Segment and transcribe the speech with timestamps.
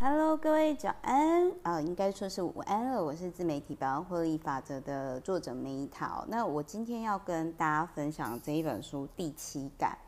[0.00, 3.04] Hello，各位早安啊，应该说是午安了。
[3.04, 6.24] 我是自媒体百万获利法则的作者梅桃。
[6.28, 9.98] 那我今天要跟大家分享这一本书《第七感》。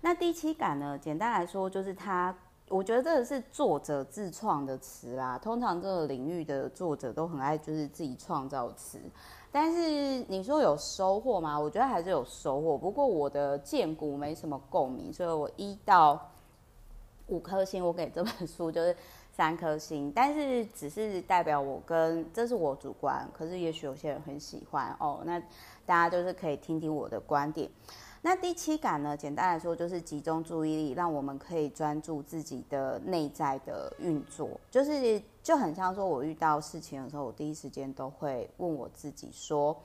[0.00, 2.34] 那第七感呢，简单来说就是它，
[2.70, 5.38] 我觉得这个是作者自创的词啦。
[5.38, 8.98] 通常这个领域的作者都很爱就是自己创造词，
[9.52, 11.60] 但是你说有收获吗？
[11.60, 12.78] 我觉得还是有收获。
[12.78, 16.30] 不过我的荐股没什么共鸣，所以我一到
[17.26, 18.96] 五颗星，我给这本书就是。
[19.36, 25.22] 三颗星，但是只是代表我跟，这是我主观，可是也许有些人很喜欢哦。
[25.24, 25.40] 那
[25.84, 27.68] 大家就是可以听听我的观点。
[28.22, 29.16] 那第七感呢？
[29.16, 34.48] 简单来说就是集中注意力，让我们可以专注自己的内在的运作。
[34.70, 39.76] 就是就很像说，我遇到事情的时候，我第一时间都会问我自己说，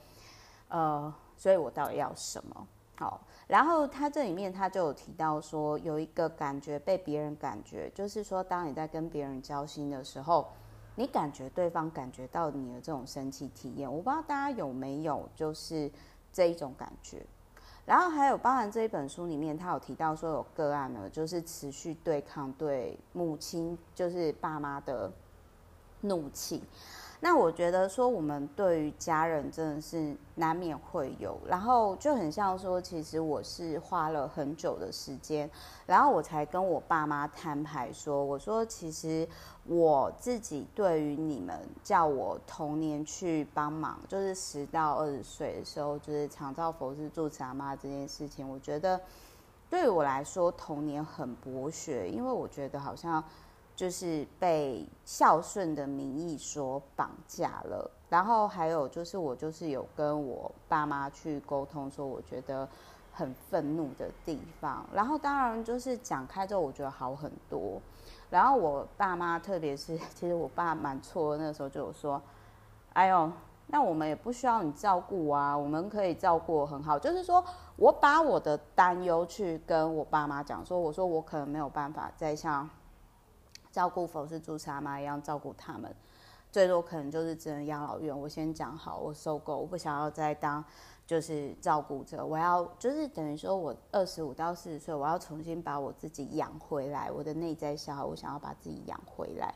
[0.68, 2.66] 呃，所以我到底要什么？
[3.00, 10.46] 好，然后他这里面他就有提到说，有一个感觉被别人感觉，就是说，当你在跟别人交心的时候，
[10.96, 15.90] 你感觉对方感觉到你的这种生气体验，我不知道大家有没有就是
[16.30, 17.24] 这一种感觉。
[17.86, 25.10] 然后还有包含这一本书里面，他有提到说有个案呢，就是持续对抗对母亲，就是爸妈的
[26.02, 26.62] 怒气。
[27.22, 35.48] 那我觉得说，我们对于家人真的是难免会有，然后就很像说，其实我是花了很久的时间，
[35.84, 39.28] 然后我才跟我爸妈摊牌说，我说其实
[39.66, 48.98] 我自己对于你们叫我童年去帮忙，就是十到二十岁的时候，就是长照佛事住持阿妈这件事情，我觉得
[49.68, 53.22] 对于我来说童年很博学，因为我觉得好像。
[53.80, 62.68] 就是被孝顺的名义所绑架了，然后还有就是我就是有跟我爸妈去沟通，说我觉得
[63.10, 67.80] 很愤怒的地方，然后当然就是讲开之后，我觉得好很多。
[68.28, 72.20] 然后我爸妈，特别是 其实我爸蛮错的，那时候就有说
[72.92, 73.32] ：“哎呦，
[73.68, 77.42] 那我们也不需要你照顾啊，我们可以照顾很好。”就是说
[77.76, 82.68] 我把我的担忧去跟我爸妈讲，说我说我可能没有办法再像。
[83.70, 85.94] 照顾佛事住持阿妈一样照顾他们，
[86.50, 88.18] 最多可能就是只能养老院。
[88.18, 90.64] 我先讲好，我受够，我不想要再当
[91.06, 99.54] 就是照顾者，我要就是等于说我二十五到四十岁，我要重新把我自己养回来，我的内在小孩，我想要把自己养回来。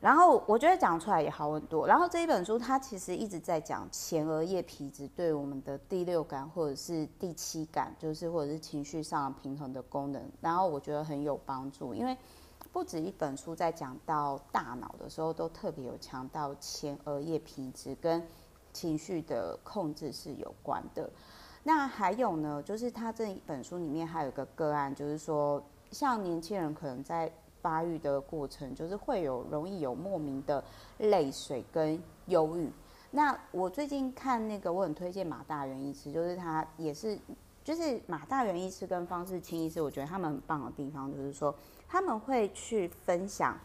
[0.00, 1.86] 然后我觉得讲出来也好很多。
[1.86, 10.22] 然后这一本书它其实一直在讲前额叶皮质对我们的第六感或者是第七感，就是或者是情绪上平衡的功能。
[10.40, 12.16] 然后我觉得很有帮助，因为。
[12.72, 18.22] 不止一本书在讲到大脑的时候，都特别有强调前额叶皮质跟
[18.72, 21.10] 情绪的控制是有关的。
[21.64, 27.30] 那还有呢，就是他这一本书里面还有一个个案，就是说，像年轻人可能在
[27.60, 30.62] 发育的过程，就是会有容易有莫名的
[30.98, 32.70] 泪水跟忧郁。
[33.10, 37.18] 那我最近看那个，我很推荐马大元医师，就是他也是，
[37.68, 41.54] 就是马大元医师跟方世清医师，我觉得他们很棒的地方就是说。
[41.86, 43.58] 他们会去分享，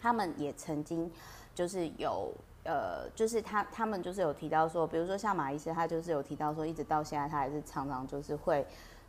[0.00, 1.10] 他们也曾经
[1.52, 2.32] 就是有
[2.62, 8.64] 呃，就是他他们就是有提到说，比如说像马医师，他就是有提到说，一直到现在他还是常常就是会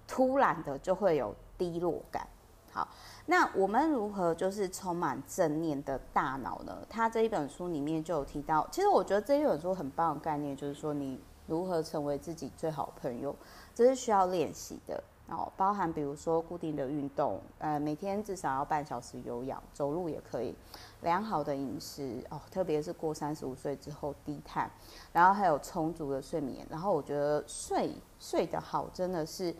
[0.07, 2.27] 突然的就会有低落感。
[2.71, 2.87] 好，
[3.27, 6.79] 那我们如何就是充满正念的大脑呢？
[6.89, 13.35] 他这一本书里面就有提到，其实我觉得这一本书很棒的概念就是说，你如何成为自己最好朋友，
[13.73, 15.03] 这是需要练习的。
[15.29, 20.55] 哦，包含比如说固定的运动，呃，每天至少要半小时有氧，走路也可以。
[21.01, 24.71] 良好的饮食哦，特别是过三十五岁之后低碳，
[25.11, 26.65] 然后还有充足的睡眠。
[26.69, 27.91] 然后我觉得睡
[28.21, 29.53] 睡得好真的是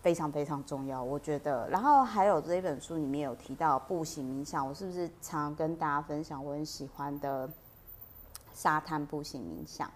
[0.00, 1.68] 非常非常重要，我觉得。
[1.68, 7.46] 然后还有这一本书里面有提到步行冥想，我是不是常跟大家分享我很喜欢的
[8.54, 9.90] 沙滩步行冥想？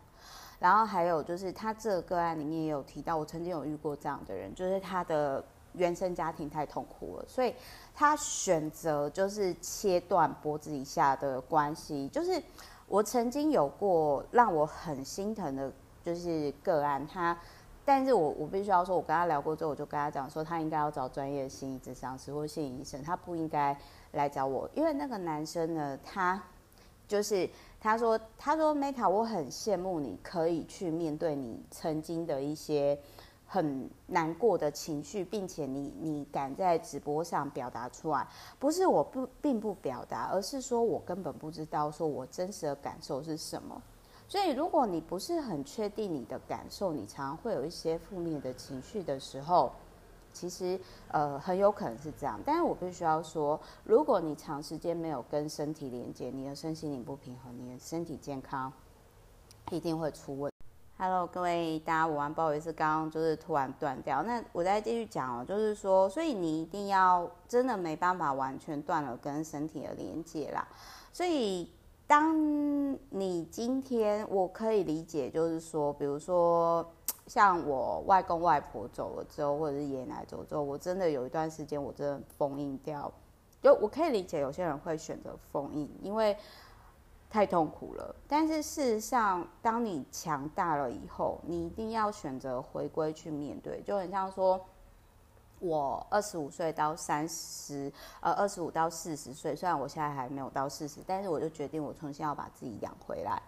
[0.59, 5.45] 然后还有就是，他这个个案里面也有提到，我曾经有遇过这样的人，就是他的
[5.75, 7.55] 原生家庭太痛苦了，所以
[7.95, 12.09] 他选择就是切断脖子以下的关系。
[12.09, 12.43] 就是
[12.89, 15.71] 我曾经有过让我很心疼的，
[16.03, 17.39] 就是个案，他，
[17.85, 23.79] 但是我我必须要说，我跟他聊过之后，我就跟他讲说，他应该要找专业的心理咨商师或心理医生，他不应该
[24.13, 26.43] 来找我，因为那个男生呢，他
[27.07, 27.47] 就是。
[27.87, 32.99] 他说：“他说，Meta，我很羡慕你可以去面对你曾经的一些
[33.47, 38.27] 很难过的情绪，并且你你敢在直播上表达出来。
[38.59, 43.81] 不是我不并不表达，而是说我根本不知道说我真实的感受是什么。
[44.27, 49.71] 所以，如果你不是很确定你的感受，你常常会有一些负面的情绪的时候，
[50.37, 50.79] 其实
[51.09, 52.39] 呃很有可能是这样。
[52.45, 58.71] 但是我必须要说，如果你长时间没有跟身体连接，你的身心灵不平衡，你的身体健康
[59.71, 60.57] 一定会出问题。
[60.99, 64.23] Hello，各位大家午安，不好意思，刚刚就是突然断掉。
[64.23, 70.67] 那我再继续讲哦，就是说，所以你一定要真的没办法完全断了跟身体的连接啦。
[71.13, 71.71] 所以，
[72.07, 76.87] 当你今天我可以理解，就是说，比如说
[77.27, 83.13] 像我外公外婆走了之后，或者是爷爷奶奶走之后，我真的有一段时间我真的封印掉。
[83.63, 86.37] 就我可以理解有些人会选择封印，因为。
[87.29, 93.83] 太痛苦了，但是事实上，当你强大了以后，你一定要选择回归去面对。
[93.83, 94.59] 就很像说，
[95.59, 103.43] 我二十五岁到三十，呃，二十五到四十岁，虽然我现在还没有到四十，但是我就决定我重新要把自己养回来。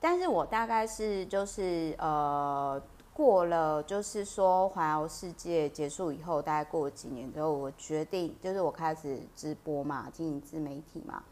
[0.00, 2.80] 但是我大概是就是呃，
[3.16, 11.22] 过了就是说环游世界结束以后，大概过了几年之后，我决定就是我开始直播嘛，经营自媒体嘛。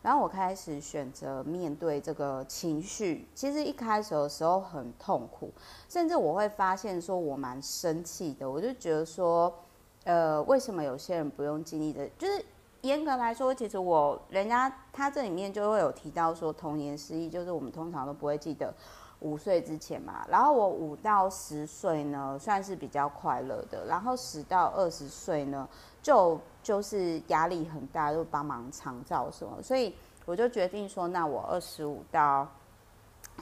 [0.00, 5.50] 然后我开始选择面对这个情绪，其实一开始的时候很痛苦，
[5.86, 9.52] 甚至我会发现说我蛮生气的，我就觉得说，
[10.04, 12.08] 呃，为什么有些人不用经历的？
[12.18, 12.42] 就是
[12.80, 18.72] 严格来说，其实我人家他这里面就会有提到说童年失忆，就是我们通常都不会记得
[19.24, 20.24] 五岁之前嘛。
[20.28, 25.68] 然后我五到十岁呢，算是比较快乐的，然后十到二十岁呢，
[26.00, 26.40] 就。
[26.64, 29.94] 就是压力很大，就帮忙长照什么，所以
[30.24, 32.48] 我就决定说，那我二十五到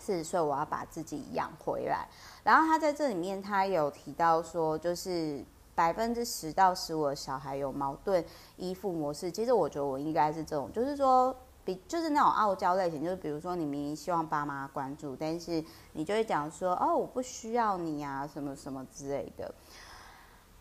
[0.00, 2.08] 四十岁，我要把自己养回来。
[2.42, 5.40] 然后他在这里面，他有提到说，就是
[5.72, 8.24] 百分之十到十五的小孩有矛盾
[8.56, 9.30] 依附模式。
[9.30, 11.32] 其实我觉得我应该是这种，就是说
[11.64, 19.54] 比就是那种傲娇类型，就是比如说你明明希望爸妈关注，但是你就会讲说，哦，我不需要你啊，什么什么之类的。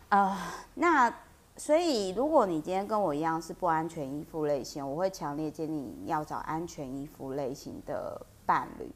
[0.10, 0.38] 呃，
[0.76, 1.14] 那。
[1.58, 8.90] 所以，如果你今天跟我一样是不安全依附类型，我会强烈建议你要找安全依附类型的伴侣。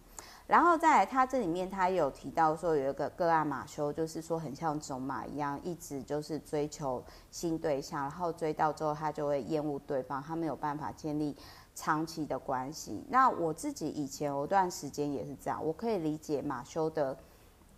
[0.47, 11.35] 然后再来，他这里面他有提到说有一个个案马修，就是说很像种马一样，一直就是追求新对象，然后追到之后他就会厌恶对方，他没有办法建立
[11.75, 13.03] 长期的关系。
[13.09, 17.15] 那我自己以前有段时间也是这样，我可以理解马修的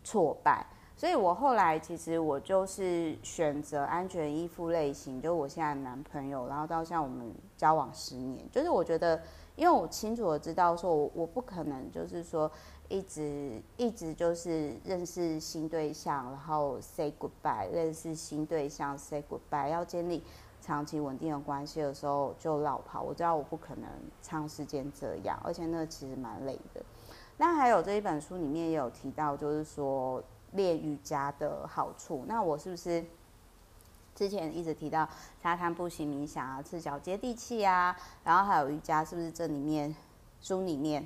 [0.03, 0.65] 挫败。
[0.95, 9.21] 所以我后来其实我就是选择安全依附类型，就我现在男朋友，然后到像我们交往十年，就是我觉得，
[9.55, 12.51] 因为我清楚的知道说我，我我不可能就是说
[12.88, 20.23] 一直一直就是认识新对象，然后 say goodbye，认识新对象 say goodbye，要建立
[20.67, 23.89] 长期稳定的关系的时候就落跑，我知道我不可能
[24.21, 26.83] 长时间这样，而且那其实蛮累的。
[27.37, 30.21] 那还有这一本书里面也有提到，就是说。
[30.53, 33.05] 练瑜伽的好处，那我是不是
[34.15, 35.07] 之前一直提到
[35.43, 39.93] 沙滩步行冥想啊，赤脚接地气啊，然后还有瑜伽，是不是这里面
[40.39, 41.05] 书里面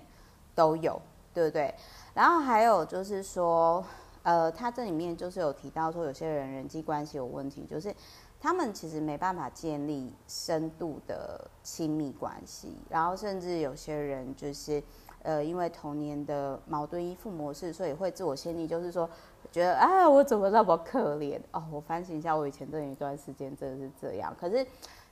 [0.54, 1.02] 都有，
[1.34, 1.74] 对不对？
[2.14, 3.84] 然后还有就是说，
[4.24, 7.94] 呃，他这里面就是有提到说，有些人人际关系有问题，就是
[8.40, 14.82] 他们其实没办法建立深度的亲密关系，然后甚至有些人就是
[15.24, 19.10] 呃，因为童年的矛盾依附模式，所以会自我限定，就是说。
[19.52, 21.62] 觉得啊，我怎么那么可怜哦？
[21.70, 24.34] 我反省一下，我以前这一段时间真的是这样。
[24.40, 24.66] 可是，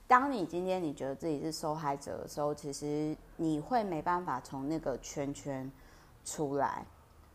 [0.07, 5.69] 当你今天你觉得自己是受害者的时候，其实你会没办法从那个圈圈
[6.23, 6.85] 出来。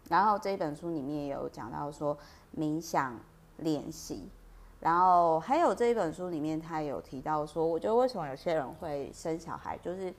[0.08, 2.16] 然后这一本书里面也有讲到说
[2.56, 3.18] 冥想
[3.58, 4.28] 练习，
[4.80, 10.12] 然后还有这一本书里面他有提到说，我觉得为什么有些人会生小孩，就是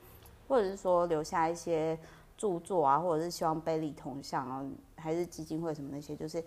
[0.48, 1.98] 或者是说留下一些
[2.36, 4.64] 著作啊，或者是希望被立铜像啊，
[4.96, 6.42] 还是基金会什么那些，就是。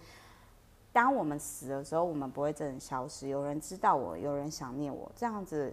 [0.91, 3.27] 当我们死的时候，我们不会真的消失。
[3.27, 5.72] 有人知道我，有人想念我，这样子，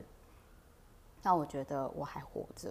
[1.22, 2.70] 让我觉得我还活着。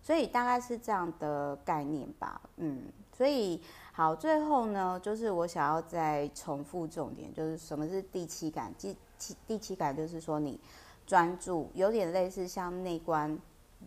[0.00, 2.40] 所以大概是这样的概念吧。
[2.56, 2.84] 嗯，
[3.16, 3.60] 所以
[3.92, 8.74] 好，最后呢，就是我想要再重复重点，就是什么是第七感？
[8.76, 10.58] 第七第七感就是说你
[11.06, 13.38] 专注，有点类似像内观，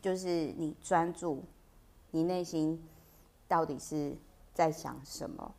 [0.01, 1.43] 就是你专注，
[2.11, 2.81] 你内心
[3.49, 4.15] 到底是
[4.53, 5.53] 在想什么。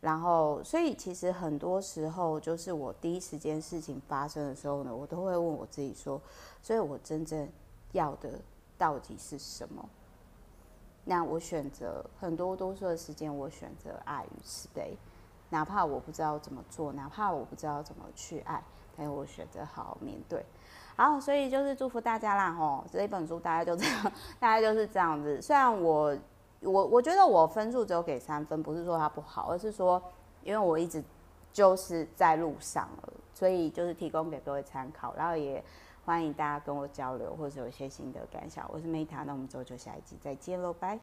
[0.00, 6.20] 然后，所以其实很多时候，就是我第一时间事情发生的时候呢，我都会问我自己说：，
[6.62, 7.48] 所以我真正
[7.92, 8.40] 要的
[8.76, 9.88] 到底是什么？
[11.04, 14.96] 那我选择很多多数的时间，我选择爱与慈悲，
[15.50, 18.62] 哪怕我不知道怎么做，哪怕我不知道怎么去爱，
[18.96, 20.44] 但是我选择好好面对。
[20.96, 22.52] 好，所以就是祝福大家啦！
[22.52, 25.40] 吼，这一本书大概就这样，大概就是这样子。
[25.40, 26.16] 虽然我。
[26.64, 30.00] 我我觉得我分数只有给三分，不是说它不好，而是说，
[30.44, 31.02] 因为我一直
[31.52, 35.60] 就是在路上了，所以就是提供给各位参考，然后也
[36.04, 38.68] 欢迎大家跟我交流，或者有一些心得感想。
[38.72, 40.98] 我是 Meta，那我们之后就下一集再见喽，拜。